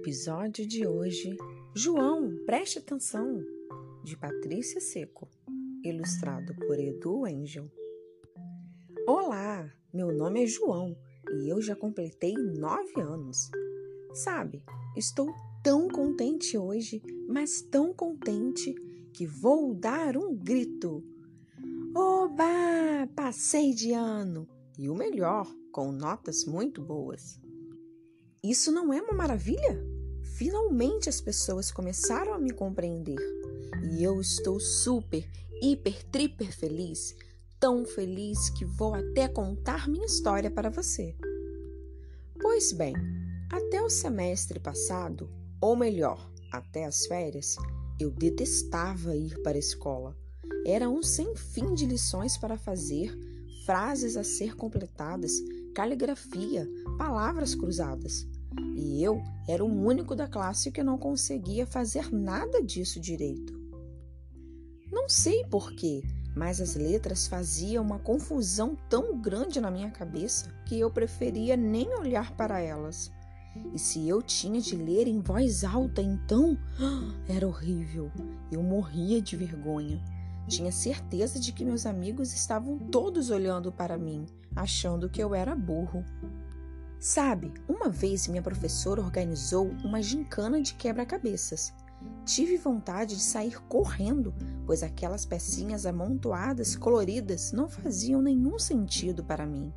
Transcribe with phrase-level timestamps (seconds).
[0.00, 1.36] Episódio de hoje:
[1.74, 3.44] João, preste atenção,
[4.02, 5.28] de Patrícia Seco,
[5.84, 7.70] ilustrado por Edu Angel.
[9.06, 10.96] Olá, meu nome é João
[11.34, 13.50] e eu já completei nove anos.
[14.14, 14.64] Sabe,
[14.96, 15.30] estou
[15.62, 18.74] tão contente hoje, mas tão contente
[19.12, 21.04] que vou dar um grito.
[21.94, 23.06] Oba!
[23.14, 24.48] Passei de ano!
[24.78, 27.38] E o melhor, com notas muito boas.
[28.42, 29.99] Isso não é uma maravilha?
[30.40, 33.18] Finalmente as pessoas começaram a me compreender
[33.92, 35.22] e eu estou super,
[35.60, 37.14] hiper, triper feliz,
[37.58, 41.14] tão feliz que vou até contar minha história para você.
[42.40, 42.94] Pois bem,
[43.52, 45.28] até o semestre passado,
[45.60, 47.56] ou melhor, até as férias,
[48.00, 50.16] eu detestava ir para a escola.
[50.64, 53.14] Era um sem fim de lições para fazer,
[53.66, 55.34] frases a ser completadas,
[55.74, 56.66] caligrafia,
[56.96, 58.26] palavras cruzadas.
[58.76, 63.58] E eu era o único da classe que não conseguia fazer nada disso direito.
[64.90, 66.02] Não sei porquê,
[66.34, 71.88] mas as letras faziam uma confusão tão grande na minha cabeça que eu preferia nem
[71.94, 73.10] olhar para elas.
[73.74, 76.56] E se eu tinha de ler em voz alta, então
[77.28, 78.10] era horrível.
[78.50, 80.00] Eu morria de vergonha.
[80.46, 85.54] Tinha certeza de que meus amigos estavam todos olhando para mim, achando que eu era
[85.54, 86.04] burro.
[87.00, 91.72] Sabe, uma vez minha professora organizou uma gincana de quebra-cabeças.
[92.26, 94.34] Tive vontade de sair correndo,
[94.66, 99.72] pois aquelas pecinhas amontoadas, coloridas, não faziam nenhum sentido para mim.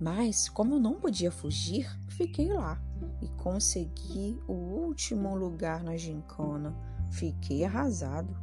[0.00, 2.80] Mas, como não podia fugir, fiquei lá
[3.20, 6.72] e consegui o último lugar na gincana.
[7.10, 8.36] Fiquei arrasado.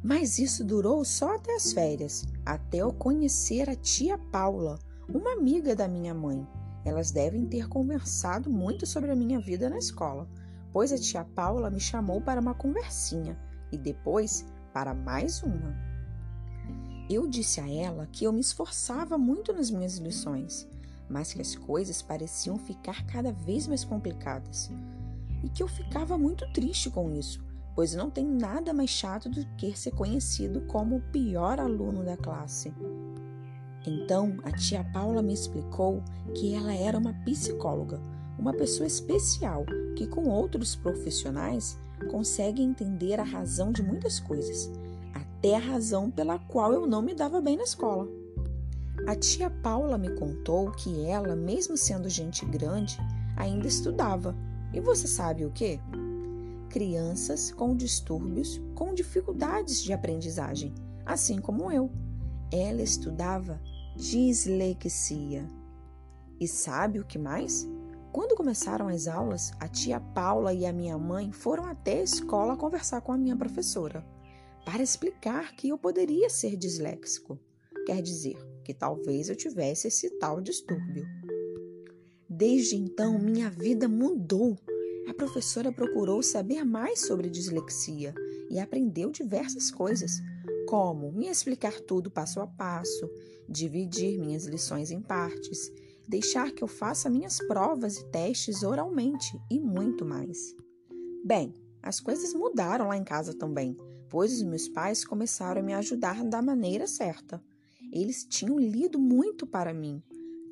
[0.00, 4.78] Mas isso durou só até as férias, até eu conhecer a tia Paula,
[5.12, 6.46] uma amiga da minha mãe.
[6.84, 10.28] Elas devem ter conversado muito sobre a minha vida na escola,
[10.72, 13.38] pois a tia Paula me chamou para uma conversinha
[13.70, 15.74] e depois para mais uma.
[17.08, 20.68] Eu disse a ela que eu me esforçava muito nas minhas lições,
[21.08, 24.70] mas que as coisas pareciam ficar cada vez mais complicadas
[25.42, 27.44] e que eu ficava muito triste com isso,
[27.74, 32.16] pois não tem nada mais chato do que ser conhecido como o pior aluno da
[32.16, 32.72] classe.
[33.86, 36.02] Então, a tia Paula me explicou
[36.34, 38.00] que ela era uma psicóloga,
[38.38, 39.64] uma pessoa especial
[39.96, 41.78] que, com outros profissionais,
[42.10, 44.70] consegue entender a razão de muitas coisas,
[45.14, 48.08] até a razão pela qual eu não me dava bem na escola.
[49.06, 52.98] A tia Paula me contou que ela, mesmo sendo gente grande,
[53.36, 54.36] ainda estudava.
[54.72, 55.80] E você sabe o que?
[56.68, 60.72] Crianças com distúrbios, com dificuldades de aprendizagem,
[61.04, 61.90] assim como eu.
[62.52, 63.60] Ela estudava
[63.96, 65.46] dislexia.
[66.40, 67.68] E sabe o que mais?
[68.12, 72.56] Quando começaram as aulas, a tia Paula e a minha mãe foram até a escola
[72.56, 74.04] conversar com a minha professora
[74.64, 77.38] para explicar que eu poderia ser disléxico.
[77.86, 81.06] Quer dizer, que talvez eu tivesse esse tal distúrbio.
[82.28, 84.56] Desde então, minha vida mudou.
[85.08, 88.14] A professora procurou saber mais sobre dislexia
[88.48, 90.12] e aprendeu diversas coisas,
[90.72, 93.06] como me explicar tudo passo a passo,
[93.46, 95.70] dividir minhas lições em partes,
[96.08, 100.56] deixar que eu faça minhas provas e testes oralmente e muito mais.
[101.22, 101.52] Bem,
[101.82, 103.76] as coisas mudaram lá em casa também,
[104.08, 107.44] pois os meus pais começaram a me ajudar da maneira certa.
[107.92, 110.02] Eles tinham lido muito para mim,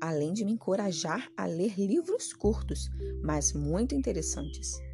[0.00, 2.90] além de me encorajar a ler livros curtos,
[3.22, 4.87] mas muito interessantes.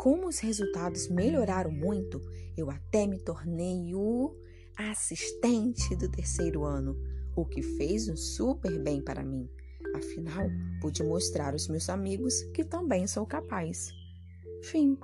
[0.00, 2.22] Como os resultados melhoraram muito,
[2.56, 4.34] eu até me tornei o
[4.74, 6.96] assistente do terceiro ano,
[7.36, 9.46] o que fez um super bem para mim.
[9.94, 10.46] Afinal,
[10.80, 13.90] pude mostrar aos meus amigos que também sou capaz.
[14.62, 14.96] Fim.